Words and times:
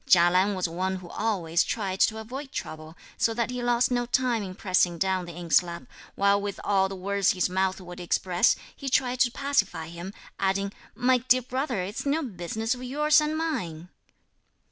Chia 0.07 0.31
Lan 0.31 0.55
was 0.55 0.67
one 0.67 0.95
who 0.95 1.09
always 1.09 1.63
tried 1.63 1.99
to 1.99 2.17
avoid 2.17 2.51
trouble, 2.51 2.97
so 3.19 3.35
that 3.35 3.51
he 3.51 3.61
lost 3.61 3.91
no 3.91 4.07
time 4.07 4.41
in 4.41 4.55
pressing 4.55 4.97
down 4.97 5.25
the 5.25 5.33
inkslab, 5.37 5.85
while 6.15 6.41
with 6.41 6.59
all 6.63 6.89
the 6.89 6.95
words 6.95 7.33
his 7.33 7.47
mouth 7.51 7.77
could 7.77 7.99
express, 7.99 8.55
he 8.75 8.89
tried 8.89 9.19
to 9.19 9.29
pacify 9.29 9.89
him, 9.89 10.11
adding 10.39 10.73
"My 10.95 11.19
dear 11.19 11.43
brother, 11.43 11.83
it's 11.83 12.03
no 12.03 12.23
business 12.23 12.73
of 12.73 12.81
yours 12.81 13.21
and 13.21 13.37
mine." 13.37 13.89